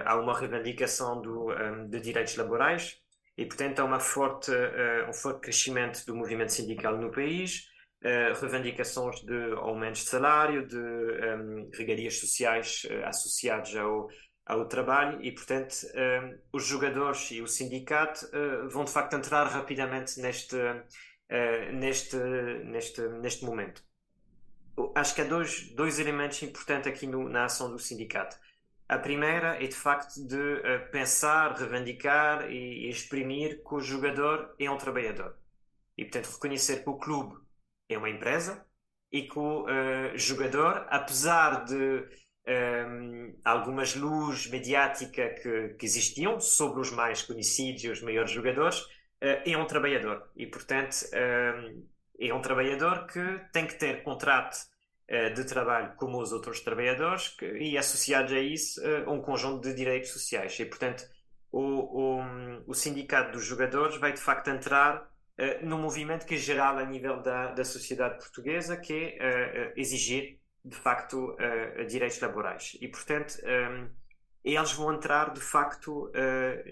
a 0.06 0.16
uma 0.18 0.38
reivindicação 0.38 1.22
do, 1.22 1.54
um, 1.54 1.88
de 1.88 2.02
direitos 2.02 2.36
laborais 2.36 3.02
e, 3.38 3.46
portanto, 3.46 3.80
há 3.80 3.84
uma 3.86 4.00
forte, 4.00 4.52
uh, 4.52 5.10
um 5.10 5.14
forte 5.14 5.42
crescimento 5.42 6.04
do 6.06 6.16
movimento 6.16 6.52
sindical 6.52 6.98
no 6.98 7.12
país. 7.12 7.68
uh, 8.04 8.40
reivindicações 8.40 9.22
de 9.22 9.54
aumentos 9.54 10.04
de 10.04 10.10
salário, 10.10 10.68
de 10.68 10.78
um, 10.78 11.70
regalias 11.74 12.20
sociais 12.20 12.84
uh, 12.86 13.06
associadas 13.06 13.76
ao, 13.76 14.10
ao 14.46 14.68
trabalho 14.68 15.22
e, 15.22 15.32
portanto, 15.32 15.76
um, 15.96 16.40
os 16.54 16.66
jogadores 16.66 17.32
e 17.32 17.42
o 17.42 17.48
sindicato 17.48 18.28
vão 18.70 18.86
de 18.86 18.92
facto 18.92 19.16
entrar 19.16 19.46
rapidamente 19.46 20.20
neste, 20.20 20.56
neste, 21.74 22.16
neste, 22.64 23.02
neste 23.02 23.46
momento. 23.46 23.84
Acho 24.96 25.16
que 25.16 25.22
há 25.22 25.26
dois, 25.26 25.70
dois 25.76 26.00
elementos 26.00 26.42
importantes 26.44 26.88
aqui 26.88 27.08
no, 27.08 27.28
na 27.28 27.46
ação 27.46 27.70
do 27.70 27.80
sindicato. 27.80 28.38
A 28.88 28.98
primeira 28.98 29.62
é 29.62 29.68
de 29.68 29.76
facto 29.76 30.26
de 30.26 30.36
uh, 30.36 30.92
pensar, 30.92 31.54
reivindicar 31.54 32.50
e, 32.50 32.90
exprimir 32.90 33.62
que 33.62 33.76
o 33.76 33.82
jogador 33.82 34.56
é 34.58 34.72
um 34.72 34.78
trabalhador. 34.78 35.36
E, 35.98 36.06
portanto, 36.06 36.34
reconhecer 36.34 36.84
que 36.84 36.90
o 36.90 36.98
clube 36.98 37.38
é 37.90 37.98
uma 37.98 38.10
empresa 38.10 38.66
e 39.12 39.24
que 39.24 39.38
o 39.38 39.66
uh, 39.66 40.18
jogador, 40.18 40.88
apesar 40.90 41.66
de 41.66 41.76
um, 41.76 42.08
ehm, 42.46 43.36
algumas 43.44 43.94
luzes 43.94 44.50
mediáticas 44.50 45.42
que, 45.42 45.70
que, 45.78 45.86
existiam 45.86 46.40
sobre 46.40 46.80
os 46.80 46.92
mais 46.92 47.22
conhecidos 47.22 47.84
e 47.84 47.90
os 47.90 48.02
maiores 48.02 48.32
jogadores, 48.32 48.80
uh, 48.82 49.44
é 49.46 49.58
um 49.58 49.66
trabalhador. 49.66 50.30
E, 50.36 50.48
portanto, 50.48 50.96
ehm, 51.12 51.84
é 52.20 52.34
um 52.34 52.42
trabalhador 52.42 53.06
que 53.08 53.22
tem 53.52 53.68
que 53.68 53.76
ter 53.76 54.04
contrato 54.04 54.58
de 55.36 55.46
trabalho 55.46 55.96
como 55.96 56.22
os 56.22 56.34
outros 56.34 56.60
trabalhadores 56.60 57.36
e, 57.42 57.78
associados 57.78 58.34
a 58.34 58.40
isso, 58.40 58.82
um 59.08 59.22
conjunto 59.22 59.62
de 59.62 59.74
direitos 59.74 60.10
sociais. 60.10 60.60
E, 60.60 60.66
portanto, 60.66 61.08
o, 61.50 61.62
o, 61.62 62.24
o 62.68 62.74
sindicato 62.74 63.32
dos 63.32 63.46
jogadores 63.46 63.96
vai, 63.98 64.12
de 64.12 64.20
facto, 64.20 64.50
entrar 64.50 65.02
uh, 65.02 65.66
no 65.66 65.78
movimento 65.78 66.26
que 66.26 66.36
é 66.36 66.38
geral 66.38 66.78
a 66.78 66.86
nível 66.86 67.22
da, 67.22 67.52
da 67.52 67.64
sociedade 67.64 68.18
portuguesa, 68.18 68.76
que 68.76 69.18
é 69.20 69.74
exigir, 69.78 70.40
de 70.64 70.76
facto, 70.76 71.38
direitos 71.88 72.20
laborais. 72.20 72.78
E, 72.82 72.88
portanto, 72.90 73.38
eles 74.44 74.74
vão 74.74 74.94
entrar, 74.94 75.32
de 75.32 75.40
facto, 75.40 76.12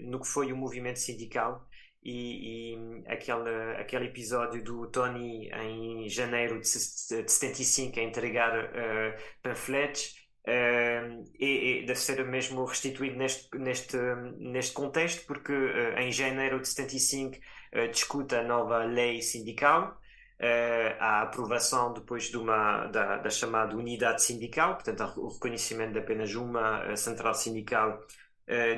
no 0.02 0.20
que 0.20 0.28
foi 0.28 0.52
o 0.52 0.56
movimento 0.56 0.98
sindical 0.98 1.66
e, 2.02 2.74
e, 2.74 3.04
aquele, 3.06 3.76
aquele 3.78 4.06
episódio 4.06 4.62
do 4.62 4.86
Tony 4.88 5.48
em 5.50 6.08
janeiro 6.08 6.60
de, 6.60 6.62
de 6.62 7.32
75 7.32 7.98
a 7.98 8.02
entregar 8.02 8.64
uh, 8.64 9.22
panfletos 9.42 10.14
uh, 10.46 11.24
e, 11.38 11.82
e, 11.82 11.86
deve 11.86 11.98
ser 11.98 12.24
mesmo 12.24 12.64
restituído 12.64 13.16
neste, 13.16 13.48
neste, 13.58 13.96
neste 14.38 14.72
contexto 14.72 15.26
porque 15.26 15.52
uh, 15.52 15.98
em 15.98 16.10
janeiro 16.12 16.60
de 16.60 16.68
75 16.68 17.38
eh, 17.72 17.88
discute 17.88 18.34
a 18.34 18.42
nova 18.42 18.84
lei 18.84 19.20
sindical, 19.20 20.00
uh, 20.40 20.96
a 20.98 21.22
aprovação 21.22 21.92
depois 21.92 22.30
de 22.30 22.36
uma, 22.36 22.86
da, 22.86 23.18
da, 23.18 23.28
chamada 23.28 23.76
unidade 23.76 24.22
sindical, 24.22 24.74
portanto, 24.74 25.20
o 25.20 25.28
reconhecimento 25.28 25.92
de 25.92 25.98
apenas 25.98 26.34
uma 26.34 26.94
central 26.96 27.34
sindical 27.34 28.00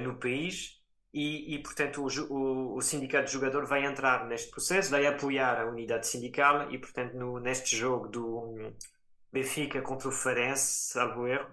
no 0.03 0.19
país. 0.19 0.78
E, 1.19 1.55
e, 1.57 1.59
portanto, 1.59 2.01
o, 2.05 2.33
o, 2.33 2.77
o, 2.77 2.81
sindicato 2.81 3.27
de 3.27 3.33
jogador 3.33 3.67
vai 3.67 3.85
entrar 3.85 4.25
neste 4.29 4.51
processo, 4.53 4.91
vai 4.91 5.05
apoiar 5.05 5.61
a 5.61 5.67
unidade 5.67 6.07
sindical 6.07 6.71
e, 6.73 6.79
portanto, 6.79 7.15
no, 7.15 7.41
neste 7.41 7.77
jogo 7.77 8.07
do 8.07 8.73
Benfica 9.33 9.83
contra 9.83 10.09
o 10.09 10.13
Farense, 10.13 10.93
salvo 10.93 11.27
erro, 11.27 11.51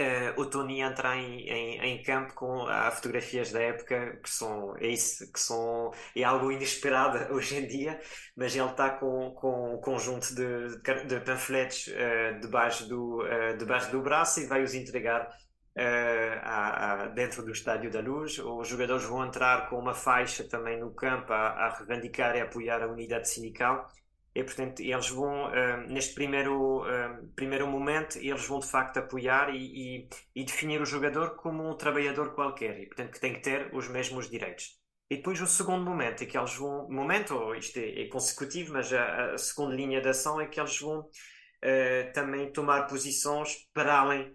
uh, 0.00 0.40
o 0.40 0.46
Tony 0.46 0.80
entra 0.80 1.16
em, 1.16 1.48
em, 1.48 1.80
em, 1.80 2.02
campo 2.02 2.34
com 2.34 2.66
a 2.66 2.90
fotografias 2.90 3.52
da 3.52 3.60
época 3.60 4.16
que 4.16 4.30
são 4.30 4.76
é 4.78 4.88
isso 4.88 5.30
que 5.32 5.38
são 5.40 5.92
é 6.16 6.24
algo 6.24 6.50
inesperado 6.50 7.18
hoje 7.34 7.56
em 7.58 7.66
dia 7.68 8.00
mas 8.36 8.54
ele 8.56 8.68
está 8.70 8.90
com, 8.90 9.30
com 9.32 9.74
um 9.76 9.80
conjunto 9.80 10.34
de, 10.34 10.78
de 11.06 11.20
panfletos 11.20 11.86
uh, 11.88 12.40
debaixo 12.40 12.88
do 12.88 13.22
uh, 13.22 13.56
debaixo 13.58 13.90
do 13.92 14.02
braço 14.02 14.40
e 14.40 14.46
vai 14.46 14.62
os 14.62 14.74
entregar 14.74 15.30
a, 15.76 17.04
a, 17.04 17.06
dentro 17.08 17.42
do 17.42 17.50
estádio 17.50 17.90
da 17.90 18.00
Luz 18.00 18.38
os 18.38 18.68
jogadores 18.68 19.04
vão 19.04 19.24
entrar 19.24 19.70
com 19.70 19.78
uma 19.78 19.94
faixa 19.94 20.44
também 20.44 20.78
no 20.78 20.92
campo 20.94 21.32
a, 21.32 21.48
a 21.48 21.78
reivindicar 21.78 22.36
e 22.36 22.40
apoiar 22.42 22.82
a 22.82 22.88
unidade 22.88 23.28
sindical 23.28 23.88
e, 24.34 24.42
portanto, 24.42 24.80
eles 24.80 25.10
vão, 25.10 25.50
uh, 25.50 25.76
neste 25.88 26.14
primeiro, 26.14 26.80
uh, 26.80 27.28
primeiro 27.36 27.66
momento, 27.66 28.16
eles 28.18 28.46
vão 28.46 28.60
de 28.60 28.66
facto 28.66 28.96
apoiar 28.96 29.54
e, 29.54 29.58
e, 29.58 30.08
e, 30.34 30.44
definir 30.44 30.80
o 30.80 30.86
jogador 30.86 31.36
como 31.36 31.68
um 31.68 31.76
trabalhador 31.76 32.34
qualquer, 32.34 32.80
e 32.80 32.86
portanto 32.86 33.12
que 33.12 33.20
tem 33.20 33.34
que 33.34 33.40
ter 33.40 33.74
os 33.74 33.88
mesmos 33.88 34.30
direitos. 34.30 34.80
E 35.10 35.16
depois 35.16 35.38
o 35.42 35.46
segundo 35.46 35.84
momento 35.84 36.22
é 36.22 36.26
que 36.26 36.38
eles 36.38 36.54
vão, 36.54 36.88
momento, 36.90 37.54
isto 37.54 37.78
é, 37.78 38.04
é 38.04 38.08
consecutivo, 38.08 38.72
mas 38.72 38.90
a, 38.94 39.34
a, 39.34 39.38
segunda 39.38 39.74
linha 39.74 40.00
de 40.00 40.08
ação 40.08 40.40
é 40.40 40.46
que 40.46 40.58
eles 40.58 40.80
vão 40.80 41.00
uh, 41.00 42.12
também 42.14 42.50
tomar 42.50 42.86
posições 42.86 43.68
para 43.74 43.98
além 43.98 44.34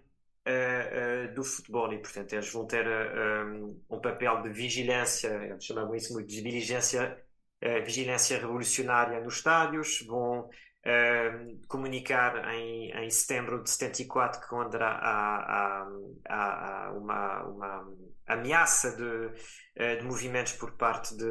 do 1.34 1.44
futebol, 1.44 1.92
e 1.92 1.98
portanto 1.98 2.32
eles 2.32 2.50
vão 2.52 2.66
ter 2.66 2.86
um, 2.86 3.80
um 3.90 4.00
papel 4.00 4.42
de 4.42 4.50
vigilância, 4.50 5.28
eles 5.28 5.64
chamavam 5.64 5.94
isso 5.94 6.12
muito 6.12 6.28
de 6.28 6.42
diligência 6.42 7.18
uh, 7.62 7.84
vigilância 7.84 8.38
revolucionária 8.38 9.20
nos 9.20 9.36
estádios, 9.36 10.04
vão 10.06 10.40
uh, 10.40 11.66
comunicar 11.68 12.52
em, 12.54 12.90
em 12.90 13.10
setembro 13.10 13.62
de 13.62 13.70
74 13.70 14.40
que 14.40 14.48
quando 14.48 14.74
há, 14.76 14.88
há, 14.88 15.88
há, 16.28 16.92
uma, 16.92 17.42
uma, 17.44 17.94
ameaça 18.26 18.96
de, 18.96 19.02
uh, 19.02 19.98
de, 19.98 20.04
movimentos 20.04 20.52
por 20.54 20.72
parte 20.72 21.16
de, 21.16 21.26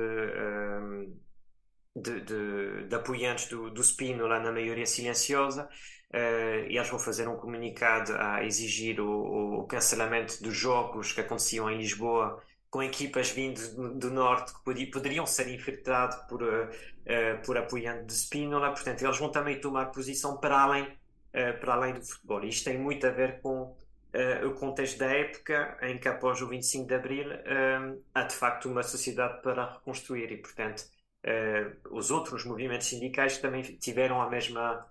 de, 1.95 2.21
de, 2.21 2.87
de, 2.87 2.95
apoiantes 2.95 3.47
do, 3.49 3.69
do 3.69 3.83
Spino 3.83 4.27
lá 4.27 4.39
na 4.39 4.51
maioria 4.51 4.85
silenciosa. 4.85 5.67
Uh, 6.13 6.63
eles 6.69 6.87
vão 6.87 6.97
fazer 6.97 7.27
um 7.27 7.35
comunicado 7.35 8.13
a 8.17 8.41
exigir 8.45 9.01
o, 9.01 9.59
o, 9.59 9.67
cancelamento 9.67 10.41
dos 10.41 10.55
jogos 10.55 11.11
que 11.11 11.19
aconteciam 11.19 11.69
em 11.69 11.77
Lisboa 11.79 12.41
com 12.69 12.81
equipas 12.81 13.29
vindas 13.31 13.73
do, 13.73 14.09
norte 14.09 14.53
que 14.53 14.85
poderiam 14.85 15.25
ser 15.25 15.49
infiltrados 15.49 16.15
por, 16.29 16.41
uh, 16.41 16.69
por 17.45 17.57
apoiantes 17.57 18.05
de 18.07 18.13
Spínola, 18.21 18.71
portanto 18.71 19.01
eles 19.01 19.17
vão 19.17 19.29
também 19.29 19.59
tomar 19.59 19.87
posição 19.87 20.37
para 20.37 20.57
além, 20.61 20.83
uh, 20.83 21.59
para 21.59 21.73
além 21.73 21.95
do 21.95 22.05
futebol. 22.05 22.41
Isto 22.45 22.65
tem 22.65 22.77
muito 22.77 23.05
a 23.05 23.11
ver 23.11 23.41
com 23.41 23.75
o 24.45 24.51
contexto 24.53 24.97
da 24.97 25.05
época 25.05 25.77
em 25.83 25.99
que 25.99 26.07
após 26.07 26.41
o 26.41 26.47
25 26.47 26.87
de 26.87 26.95
Abril 26.95 27.27
há 28.15 28.23
de 28.23 28.33
facto 28.33 28.67
uma 28.67 28.81
sociedade 28.81 29.43
para 29.43 29.73
reconstruir 29.73 30.31
e 30.31 30.37
portanto 30.37 30.85
os 31.91 32.09
outros 32.09 32.43
movimentos 32.43 32.87
sindicais 32.87 33.37
também 33.37 33.61
tiveram 33.61 34.19
a 34.19 34.27
mesma, 34.27 34.87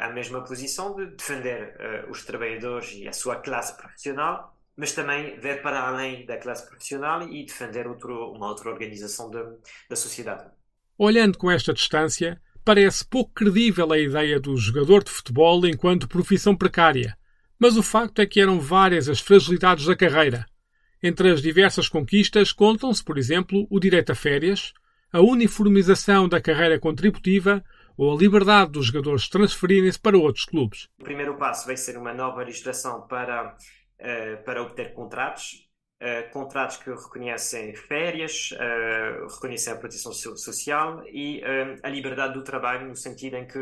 a 0.00 0.10
mesma 0.10 0.42
posição 0.42 0.94
de 0.94 1.06
defender 1.06 1.76
os 2.08 2.24
trabalhadores 2.24 2.92
e 2.92 3.08
a 3.08 3.12
sua 3.12 3.36
classe 3.36 3.76
profissional 3.76 4.54
mas 4.76 4.92
também 4.92 5.38
ver 5.38 5.62
para 5.62 5.80
além 5.80 6.26
da 6.26 6.36
classe 6.36 6.66
profissional 6.66 7.22
e 7.28 7.44
defender 7.44 7.86
outro, 7.86 8.32
uma 8.32 8.48
outra 8.48 8.70
organização 8.70 9.30
de, 9.30 9.38
da 9.88 9.96
sociedade. 9.96 10.50
Olhando 10.98 11.38
com 11.38 11.50
esta 11.50 11.72
distância, 11.72 12.40
parece 12.64 13.04
pouco 13.04 13.32
credível 13.32 13.92
a 13.92 13.98
ideia 13.98 14.40
do 14.40 14.56
jogador 14.56 15.04
de 15.04 15.10
futebol 15.10 15.64
enquanto 15.66 16.08
profissão 16.08 16.56
precária, 16.56 17.16
mas 17.58 17.76
o 17.76 17.82
facto 17.82 18.20
é 18.20 18.26
que 18.26 18.40
eram 18.40 18.58
várias 18.60 19.08
as 19.08 19.20
fragilidades 19.20 19.86
da 19.86 19.96
carreira. 19.96 20.44
Entre 21.02 21.30
as 21.30 21.42
diversas 21.42 21.88
conquistas 21.88 22.52
contam-se, 22.52 23.04
por 23.04 23.18
exemplo, 23.18 23.66
o 23.70 23.78
direito 23.78 24.10
a 24.10 24.14
férias, 24.14 24.72
a 25.12 25.20
uniformização 25.20 26.28
da 26.28 26.40
carreira 26.40 26.80
contributiva 26.80 27.62
ou 27.96 28.12
a 28.12 28.16
liberdade 28.16 28.72
dos 28.72 28.86
jogadores 28.86 29.28
transferirem-se 29.28 29.98
para 29.98 30.18
outros 30.18 30.44
clubes. 30.44 30.88
O 30.98 31.04
primeiro 31.04 31.36
passo 31.36 31.66
vai 31.66 31.76
ser 31.76 31.96
uma 31.96 32.12
nova 32.12 32.42
legislação 32.42 33.06
para 33.06 33.56
uh, 34.04 34.44
para 34.44 34.62
obter 34.62 34.92
contratos, 34.92 35.68
uh, 36.00 36.30
contratos 36.32 36.76
que 36.76 36.90
reconhecem 36.90 37.74
férias, 37.74 38.50
uh, 38.52 39.26
reconhecem 39.34 39.72
a 39.72 39.76
proteção 39.76 40.12
social 40.12 41.02
e 41.06 41.42
a 41.82 41.88
liberdade 41.88 42.34
do 42.34 42.42
trabalho, 42.42 42.88
no 42.88 42.96
sentido 42.96 43.36
em 43.36 43.46
que 43.46 43.58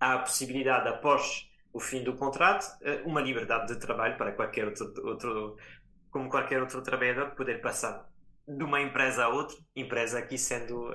há 0.00 0.14
a 0.14 0.18
possibilidade, 0.18 0.88
após 0.88 1.48
o 1.72 1.80
fim 1.80 2.04
do 2.04 2.14
contrato, 2.14 2.66
uma 3.04 3.20
liberdade 3.20 3.72
de 3.72 3.80
trabalho 3.80 4.16
para 4.16 4.32
qualquer 4.32 4.66
outro, 4.66 4.92
outro 5.04 5.56
como 6.10 6.28
qualquer 6.28 6.60
outro 6.60 6.80
trabalhador, 6.82 7.34
poder 7.34 7.60
passar 7.60 8.08
de 8.46 8.62
uma 8.62 8.80
empresa 8.80 9.24
a 9.24 9.28
outra, 9.28 9.56
empresa 9.74 10.18
aqui 10.18 10.38
sendo 10.38 10.90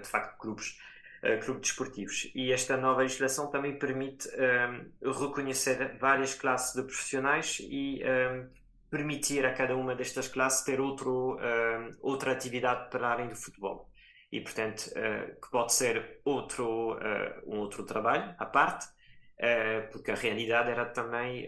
de 0.00 0.08
facto 0.08 0.36
clubes 0.38 0.76
uh, 1.24 1.44
clubes 1.44 1.68
desportivos. 1.68 2.30
E 2.34 2.52
esta 2.52 2.76
nova 2.76 3.02
legislação 3.02 3.50
também 3.50 3.78
permite 3.78 4.28
um, 4.28 5.12
reconhecer 5.12 5.96
várias 5.98 6.34
classes 6.34 6.74
de 6.74 6.82
profissionais 6.82 7.58
e 7.60 8.02
um, 8.04 8.48
permitir 8.90 9.44
a 9.44 9.52
cada 9.52 9.74
uma 9.74 9.94
destas 9.94 10.28
classes 10.28 10.64
ter 10.64 10.80
outro, 10.80 11.36
um, 11.36 11.90
outra 12.00 12.30
atividade 12.30 12.90
para 12.90 13.12
além 13.12 13.28
do 13.28 13.34
futebol. 13.34 13.90
E, 14.34 14.40
portanto, 14.40 14.90
uh, 14.90 15.40
que 15.40 15.50
pode 15.50 15.72
ser 15.72 16.20
outro, 16.24 16.94
uh, 16.94 16.98
um 17.46 17.58
outro 17.58 17.84
trabalho 17.84 18.34
à 18.36 18.44
parte, 18.44 18.86
uh, 18.86 19.90
porque 19.92 20.10
a 20.10 20.14
realidade 20.16 20.70
era 20.70 20.84
também 20.86 21.46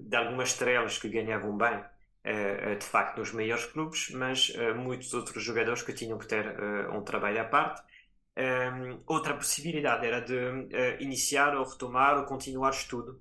de 0.00 0.16
algumas 0.16 0.50
estrelas 0.50 0.98
que 0.98 1.08
ganhavam 1.08 1.56
bem 1.56 1.82
de 2.78 2.84
facto 2.84 3.18
nos 3.18 3.32
maiores 3.32 3.64
clubes, 3.64 4.10
mas 4.10 4.52
muitos 4.76 5.14
outros 5.14 5.42
jogadores 5.42 5.82
que 5.82 5.94
tinham 5.94 6.18
que 6.18 6.26
ter 6.26 6.44
um 6.90 7.00
trabalho 7.02 7.40
à 7.40 7.44
parte 7.44 7.80
Um, 8.38 9.00
outra 9.04 9.34
possibilidade 9.34 10.06
era 10.06 10.20
de 10.20 10.32
uh, 10.32 10.68
iniciar 11.00 11.56
ou 11.56 11.64
retomar 11.64 12.16
ou 12.16 12.24
continuar 12.24 12.70
estudo. 12.70 13.20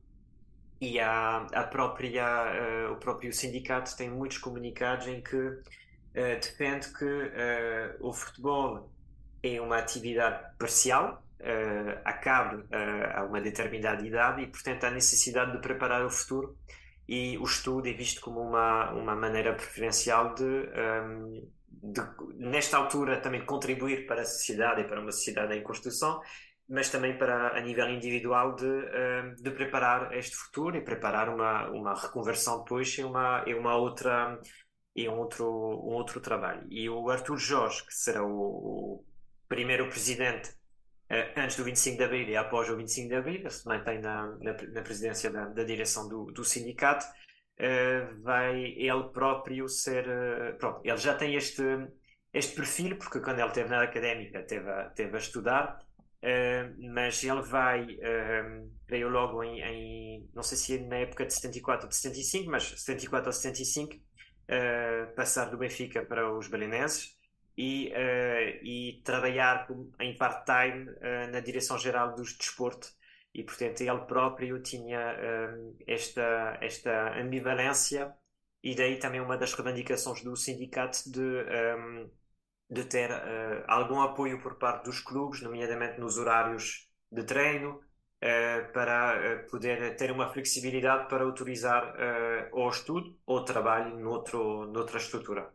E 0.79 0.99
a, 0.99 1.37
a 1.53 1.63
própria, 1.63 2.89
uh, 2.89 2.93
o 2.93 2.97
próprio 2.97 3.33
sindicato 3.33 3.97
tem 3.97 4.11
muitos 4.11 4.37
comunicados 4.37 5.07
em 5.07 5.19
que 5.19 5.35
uh, 5.35 5.63
defende 6.13 6.93
que 6.93 7.31
o 7.99 8.13
futebol 8.13 8.91
é 9.41 9.59
uma 9.59 9.77
atividade 9.77 10.55
parcial, 10.59 11.23
acabe 12.03 12.63
a 13.13 13.23
uma 13.23 13.39
determinada 13.39 14.05
idade 14.05 14.41
e, 14.41 14.47
portanto, 14.47 14.83
há 14.83 14.91
necessidade 14.91 15.51
de 15.51 15.59
preparar 15.59 16.03
o 16.03 16.09
futuro 16.09 16.57
e 17.07 17.37
o 17.37 17.43
estudo 17.43 17.87
é 17.87 17.93
visto 17.93 18.19
como 18.19 18.41
uma, 18.41 18.91
uma 18.91 19.15
maneira 19.15 19.53
preferencial 19.53 20.33
de, 20.33 20.43
um, 20.43 21.47
de, 21.69 22.01
nesta 22.37 22.77
altura, 22.77 23.21
também 23.21 23.45
contribuir 23.45 24.05
para 24.05 24.21
a 24.21 24.25
sociedade 24.25 24.81
e 24.81 24.83
para 24.85 25.01
uma 25.01 25.11
sociedade 25.11 25.55
em 25.55 25.63
construção, 25.63 26.21
mas 26.69 26.89
também 26.89 27.17
para, 27.17 27.57
a 27.57 27.61
nível 27.61 27.89
individual, 27.89 28.55
de, 28.55 28.65
um, 28.65 29.35
de 29.41 29.51
preparar 29.51 30.13
este 30.13 30.35
futuro 30.35 30.75
e 30.75 30.81
preparar 30.81 31.29
uma, 31.29 31.69
uma 31.69 31.93
reconversão 31.93 32.59
depois 32.59 32.97
em 32.97 33.03
uma, 33.03 33.43
em 33.47 33.53
uma 33.53 33.75
outra 33.75 34.39
em 34.97 35.07
um 35.07 35.19
outro, 35.19 35.45
um 35.45 35.93
outro 35.93 36.19
trabalho. 36.19 36.65
E 36.71 36.89
o 36.89 37.09
Arthur 37.09 37.37
Jorge, 37.37 37.85
que 37.85 37.93
será 37.93 38.23
o, 38.23 38.31
o 38.31 39.05
primeiro 39.47 39.87
presidente 39.89 40.49
uh, 41.11 41.39
antes 41.39 41.55
do 41.55 41.63
25 41.63 41.97
de 41.97 42.03
Abril 42.03 42.27
e 42.27 42.35
após 42.35 42.67
o 42.67 42.75
25 42.75 43.07
de 43.07 43.15
Abril, 43.15 43.49
se 43.49 43.65
mantém 43.67 44.01
na, 44.01 44.25
na, 44.39 44.53
na 44.53 44.81
presidência 44.81 45.29
da, 45.29 45.45
da 45.45 45.63
direção 45.63 46.09
do, 46.09 46.25
do 46.31 46.43
sindicato, 46.43 47.05
uh, 47.59 48.21
vai 48.21 48.63
ele 48.77 49.03
próprio 49.13 49.67
ser. 49.67 50.07
Uh, 50.07 50.57
pronto, 50.57 50.81
ele 50.83 50.97
já 50.97 51.15
tem 51.15 51.35
este, 51.35 51.63
este 52.33 52.55
perfil, 52.55 52.97
porque 52.97 53.19
quando 53.19 53.39
ele 53.39 53.47
esteve 53.47 53.69
na 53.69 53.83
académica 53.83 54.43
teve 54.43 54.69
a, 54.69 54.89
teve 54.89 55.15
a 55.15 55.19
estudar, 55.19 55.79
mas 56.93 57.23
ele 57.23 57.41
vai, 57.43 57.85
veio 58.87 59.07
logo 59.07 59.43
em, 59.43 59.61
em, 59.61 60.29
não 60.33 60.41
sei 60.41 60.57
se 60.57 60.75
é 60.75 60.81
na 60.81 60.97
época 60.97 61.25
de 61.25 61.33
74 61.33 61.85
ou 61.85 61.89
de 61.89 61.95
75, 61.95 62.51
mas 62.51 62.63
74 62.63 63.29
ou 63.29 63.33
75, 63.33 63.95
passar 65.15 65.45
do 65.45 65.57
Benfica 65.57 66.03
para 66.03 66.35
os 66.35 66.49
Belenenses 66.49 67.17
e, 67.57 67.91
uh, 67.91 68.63
e 68.63 69.01
trabalhar 69.03 69.67
em 69.99 70.15
part-time 70.15 70.89
uh, 70.89 71.31
na 71.31 71.39
direção-geral 71.39 72.13
do 72.13 72.21
desporto 72.21 72.87
e 73.37 73.43
portanto 73.43 73.81
ele 73.81 74.05
próprio 74.07 74.59
tinha 74.63 74.99
uh, 75.13 75.77
esta, 75.85 76.57
esta 76.59 77.21
ambivalência 77.21 78.11
e 78.63 78.75
daí 78.75 78.97
também 78.97 79.21
uma 79.21 79.37
das 79.37 79.53
reivindicações 79.53 80.23
do 80.23 80.35
sindicato 80.35 81.09
de, 81.11 81.21
um, 81.21 82.09
de 82.69 82.83
ter 82.85 83.11
algum 83.67 84.01
apoio 84.01 84.41
por 84.41 84.55
parte 84.55 84.85
dos 84.85 84.99
clubes, 84.99 85.41
nomeadamente 85.41 85.99
nos 85.99 86.17
horários 86.17 86.89
de 87.11 87.23
treino, 87.23 87.79
para 88.73 89.45
poder 89.49 89.95
ter 89.95 90.11
uma 90.11 90.27
flexibilidade 90.33 91.07
para 91.07 91.23
autorizar 91.23 91.95
ou 92.51 92.67
estudo 92.67 93.15
ou 93.25 93.45
trabalho 93.45 93.97
noutro, 93.99 94.65
noutra 94.65 94.97
estrutura. 94.97 95.53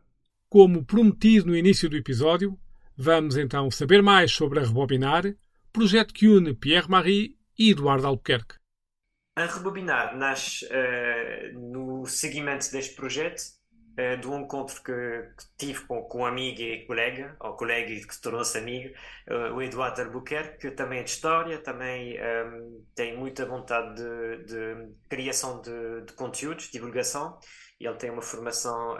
Como 0.49 0.85
prometido 0.85 1.47
no 1.47 1.57
início 1.57 1.89
do 1.89 1.97
episódio, 1.97 2.57
vamos 2.95 3.35
então 3.35 3.69
saber 3.69 4.01
mais 4.01 4.31
sobre 4.31 4.59
a 4.59 4.63
Rebobinar, 4.63 5.35
projeto 5.71 6.13
que 6.13 6.27
une 6.27 6.55
Pierre-Marie 6.55 7.37
e 7.57 7.71
Eduardo 7.71 8.07
Albuquerque. 8.07 8.55
A 9.35 9.45
Rebobinar 9.45 10.15
nasce 10.15 10.65
uh, 10.65 11.59
no 11.59 12.05
seguimento 12.05 12.71
deste 12.71 12.95
projeto, 12.95 13.41
uh, 13.97 14.21
do 14.21 14.35
encontro 14.35 14.75
que, 14.83 14.91
que, 14.91 15.45
tive 15.57 15.87
com, 15.87 16.03
com 16.03 16.19
um 16.19 16.25
amigo 16.25 16.61
e 16.61 16.85
colega, 16.85 17.35
ou 17.39 17.55
colega 17.55 17.87
que 17.87 18.21
tornou-se 18.21 18.55
amigo, 18.55 18.93
uh, 19.27 19.55
o 19.55 19.61
Eduardo 19.61 20.03
Albuquerque, 20.03 20.59
que 20.59 20.71
também 20.71 20.99
é 20.99 21.03
de 21.03 21.09
história, 21.09 21.57
também 21.57 22.15
um, 22.21 22.85
tem 22.93 23.17
muita 23.17 23.43
vontade 23.47 23.95
de, 23.95 24.43
de 24.45 24.93
criação 25.09 25.59
de, 25.61 26.05
de 26.05 26.13
conteúdos, 26.13 26.69
divulgação, 26.69 27.39
ele 27.79 27.95
tem 27.95 28.11
uma 28.11 28.21
formação 28.21 28.97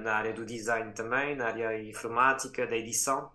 na 0.00 0.14
área 0.14 0.32
do 0.32 0.44
design 0.44 0.92
também, 0.92 1.36
na 1.36 1.46
área 1.46 1.80
informática, 1.80 2.66
da 2.66 2.76
edição. 2.76 3.30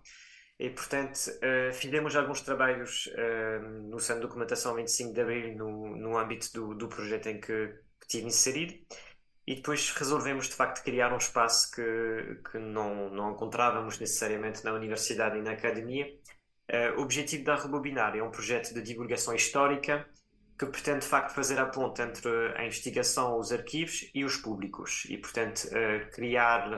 E, 0.60 0.68
portanto, 0.68 1.16
uh, 1.16 1.72
fizemos 1.72 2.14
alguns 2.14 2.42
trabalhos 2.42 3.06
uh, 3.06 3.66
no 3.88 3.98
Centro 3.98 4.20
de 4.20 4.26
Documentação 4.26 4.74
25 4.74 5.14
de 5.14 5.20
Abril, 5.22 5.56
no, 5.56 5.96
no 5.96 6.18
âmbito 6.18 6.52
do, 6.52 6.74
do 6.74 6.86
projeto 6.86 7.30
em 7.30 7.40
que, 7.40 7.68
que 7.98 8.06
tive 8.06 8.26
inserido. 8.26 8.74
E 9.46 9.54
depois 9.54 9.90
resolvemos, 9.92 10.50
de 10.50 10.54
facto, 10.54 10.84
criar 10.84 11.14
um 11.14 11.16
espaço 11.16 11.70
que, 11.70 12.42
que 12.50 12.58
não, 12.58 13.08
não 13.08 13.32
encontrávamos 13.32 13.98
necessariamente 13.98 14.62
na 14.62 14.74
universidade 14.74 15.38
e 15.38 15.40
na 15.40 15.52
academia. 15.52 16.06
Uh, 16.70 17.00
o 17.00 17.04
objetivo 17.04 17.42
da 17.42 17.56
Rebobinar 17.56 18.14
é 18.14 18.22
um 18.22 18.30
projeto 18.30 18.74
de 18.74 18.82
divulgação 18.82 19.34
histórica 19.34 20.06
que 20.58 20.66
pretende 20.66 21.00
de 21.00 21.06
facto 21.06 21.32
fazer 21.32 21.58
a 21.58 21.64
ponte 21.64 22.02
entre 22.02 22.30
a 22.54 22.66
investigação, 22.66 23.38
os 23.38 23.50
arquivos 23.50 24.10
e 24.14 24.26
os 24.26 24.36
públicos 24.36 25.06
e, 25.08 25.16
portanto, 25.16 25.66
criar, 26.12 26.68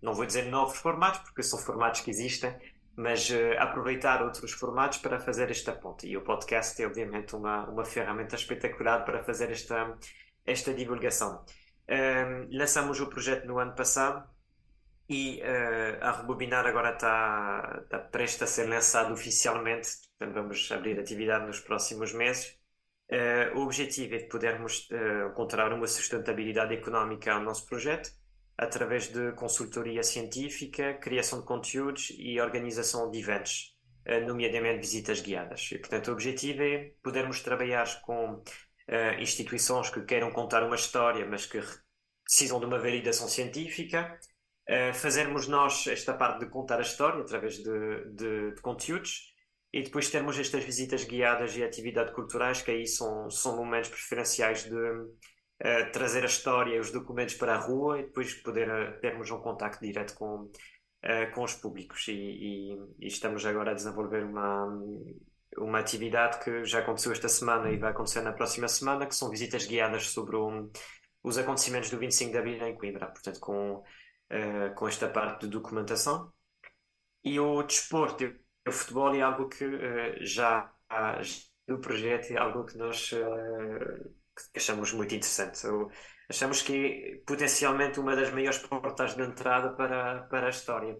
não 0.00 0.14
vou 0.14 0.24
dizer 0.24 0.44
novos 0.44 0.78
formatos, 0.78 1.18
porque 1.18 1.42
são 1.42 1.58
formatos 1.58 2.02
que 2.02 2.10
existem, 2.12 2.56
mas 2.96 3.28
uh, 3.30 3.58
aproveitar 3.58 4.22
outros 4.22 4.52
formatos 4.52 4.98
para 4.98 5.18
fazer 5.18 5.50
esta 5.50 5.72
ponte. 5.72 6.06
E 6.06 6.16
o 6.16 6.22
podcast 6.22 6.80
é, 6.82 6.86
obviamente, 6.86 7.34
uma, 7.36 7.68
uma 7.68 7.84
ferramenta 7.84 8.36
espetacular 8.36 9.04
para 9.04 9.22
fazer 9.22 9.50
esta, 9.50 9.96
esta 10.46 10.72
divulgação. 10.74 11.44
lançamos 12.50 13.00
o 13.00 13.08
projeto 13.08 13.46
no 13.46 13.58
ano 13.58 13.74
passado 13.74 14.26
e 15.08 15.42
a 16.00 16.12
Rebobinar 16.12 16.66
agora 16.66 16.94
está, 16.94 17.80
está 17.84 17.98
prestes 17.98 18.42
a 18.42 18.46
ser 18.46 18.68
lançado 18.68 19.12
oficialmente, 19.12 19.88
vamos 20.18 20.70
abrir 20.72 20.98
atividade 20.98 21.46
nos 21.46 21.60
próximos 21.60 22.12
meses. 22.12 22.58
Uh, 23.10 23.58
o 23.58 23.64
objetivo 23.64 24.14
é 24.14 24.18
de 24.18 24.28
podermos 24.28 24.88
uh, 24.90 25.28
encontrar 25.30 25.70
uma 25.74 25.86
sustentabilidade 25.86 26.72
económica 26.72 27.34
ao 27.34 27.42
nosso 27.42 27.66
projeto 27.66 28.10
através 28.56 29.08
de 29.08 29.32
consultoria 29.32 30.02
científica, 30.02 30.94
criação 30.94 31.40
de 31.40 31.46
conteúdos 31.46 32.12
e 32.16 32.40
organização 32.40 33.10
de 33.10 33.18
eventos, 33.18 33.76
uh, 34.06 34.26
nomeadamente 34.26 34.80
visitas 34.80 35.20
guiadas. 35.20 35.70
E, 35.72 35.78
portanto, 35.78 36.08
o 36.08 36.12
objetivo 36.12 36.62
é 36.62 36.92
podermos 37.02 37.40
trabalhar 37.40 38.00
com 38.02 38.42
instituições 39.18 39.88
que 39.88 40.02
queiram 40.02 40.30
contar 40.30 40.62
uma 40.62 40.76
história, 40.76 41.24
mas 41.24 41.46
que 41.46 41.58
precisam 42.22 42.60
de 42.60 42.66
uma 42.66 42.78
validação 42.78 43.26
científica, 43.26 44.18
fazermos 44.92 45.48
nós 45.48 45.86
esta 45.86 46.12
parte 46.12 46.40
de 46.40 46.50
contar 46.50 46.80
a 46.80 46.82
história 46.82 47.22
através 47.22 47.54
de, 47.54 48.04
de, 48.14 48.54
de 48.54 48.60
conteúdos 48.60 49.34
e 49.74 49.82
depois 49.82 50.08
termos 50.08 50.38
estas 50.38 50.62
visitas 50.62 51.02
guiadas 51.02 51.56
e 51.56 51.64
atividades 51.64 52.14
culturais, 52.14 52.62
que 52.62 52.70
aí 52.70 52.86
são, 52.86 53.28
são 53.28 53.56
momentos 53.56 53.90
preferenciais 53.90 54.62
de 54.62 54.76
trazer 55.92 56.22
a 56.22 56.26
história 56.26 56.76
e 56.76 56.80
os 56.80 56.90
documentos 56.90 57.34
para 57.34 57.54
a 57.54 57.58
rua 57.58 57.98
e 57.98 58.02
depois 58.02 58.34
poder 58.34 58.68
uh, 58.68 59.00
termos 59.00 59.30
um 59.30 59.40
contacto 59.40 59.84
direto 59.84 60.14
com, 60.14 60.42
uh, 60.42 61.32
com 61.34 61.42
os 61.42 61.54
públicos. 61.54 62.06
E, 62.08 62.12
e, 62.12 62.72
e, 62.98 63.06
estamos 63.06 63.46
agora 63.46 63.70
a 63.70 63.74
desenvolver 63.74 64.24
uma, 64.24 64.66
uma 65.56 65.78
atividade 65.78 66.44
que 66.44 66.64
já 66.64 66.80
aconteceu 66.80 67.12
esta 67.12 67.28
semana 67.28 67.70
e 67.70 67.78
vai 67.78 67.92
acontecer 67.92 68.20
na 68.20 68.32
próxima 68.32 68.68
semana, 68.68 69.06
que 69.06 69.14
são 69.14 69.30
visitas 69.30 69.66
guiadas 69.66 70.08
sobre 70.08 70.36
um, 70.36 70.70
os 71.22 71.38
acontecimentos 71.38 71.90
do 71.90 71.98
25 71.98 72.32
de 72.32 72.38
Abril 72.38 72.66
em 72.66 72.76
Coimbra, 72.76 73.06
portanto, 73.06 73.40
com, 73.40 73.82
com 74.76 74.86
esta 74.86 75.08
parte 75.08 75.46
de 75.46 75.48
documentação. 75.48 76.30
E 77.24 77.40
o 77.40 77.62
desporto, 77.62 78.24
o 78.68 78.72
futebol 78.72 79.14
é 79.14 79.22
algo 79.22 79.48
que 79.48 79.64
já 80.20 80.70
do 81.66 81.78
projeto 81.78 82.30
é 82.30 82.36
algo 82.36 82.64
que 82.64 82.76
nós 82.76 83.12
uh, 83.12 84.14
achamos 84.56 84.92
muito 84.92 85.14
interessante. 85.14 85.58
achamos 86.28 86.62
que 86.62 86.74
é 87.22 87.24
potencialmente 87.26 88.00
uma 88.00 88.16
das 88.16 88.30
maiores 88.32 88.58
portas 88.58 89.14
de 89.16 89.22
entrada 89.22 89.74
para, 89.76 90.22
para 90.30 90.46
a 90.46 90.50
história. 90.50 90.96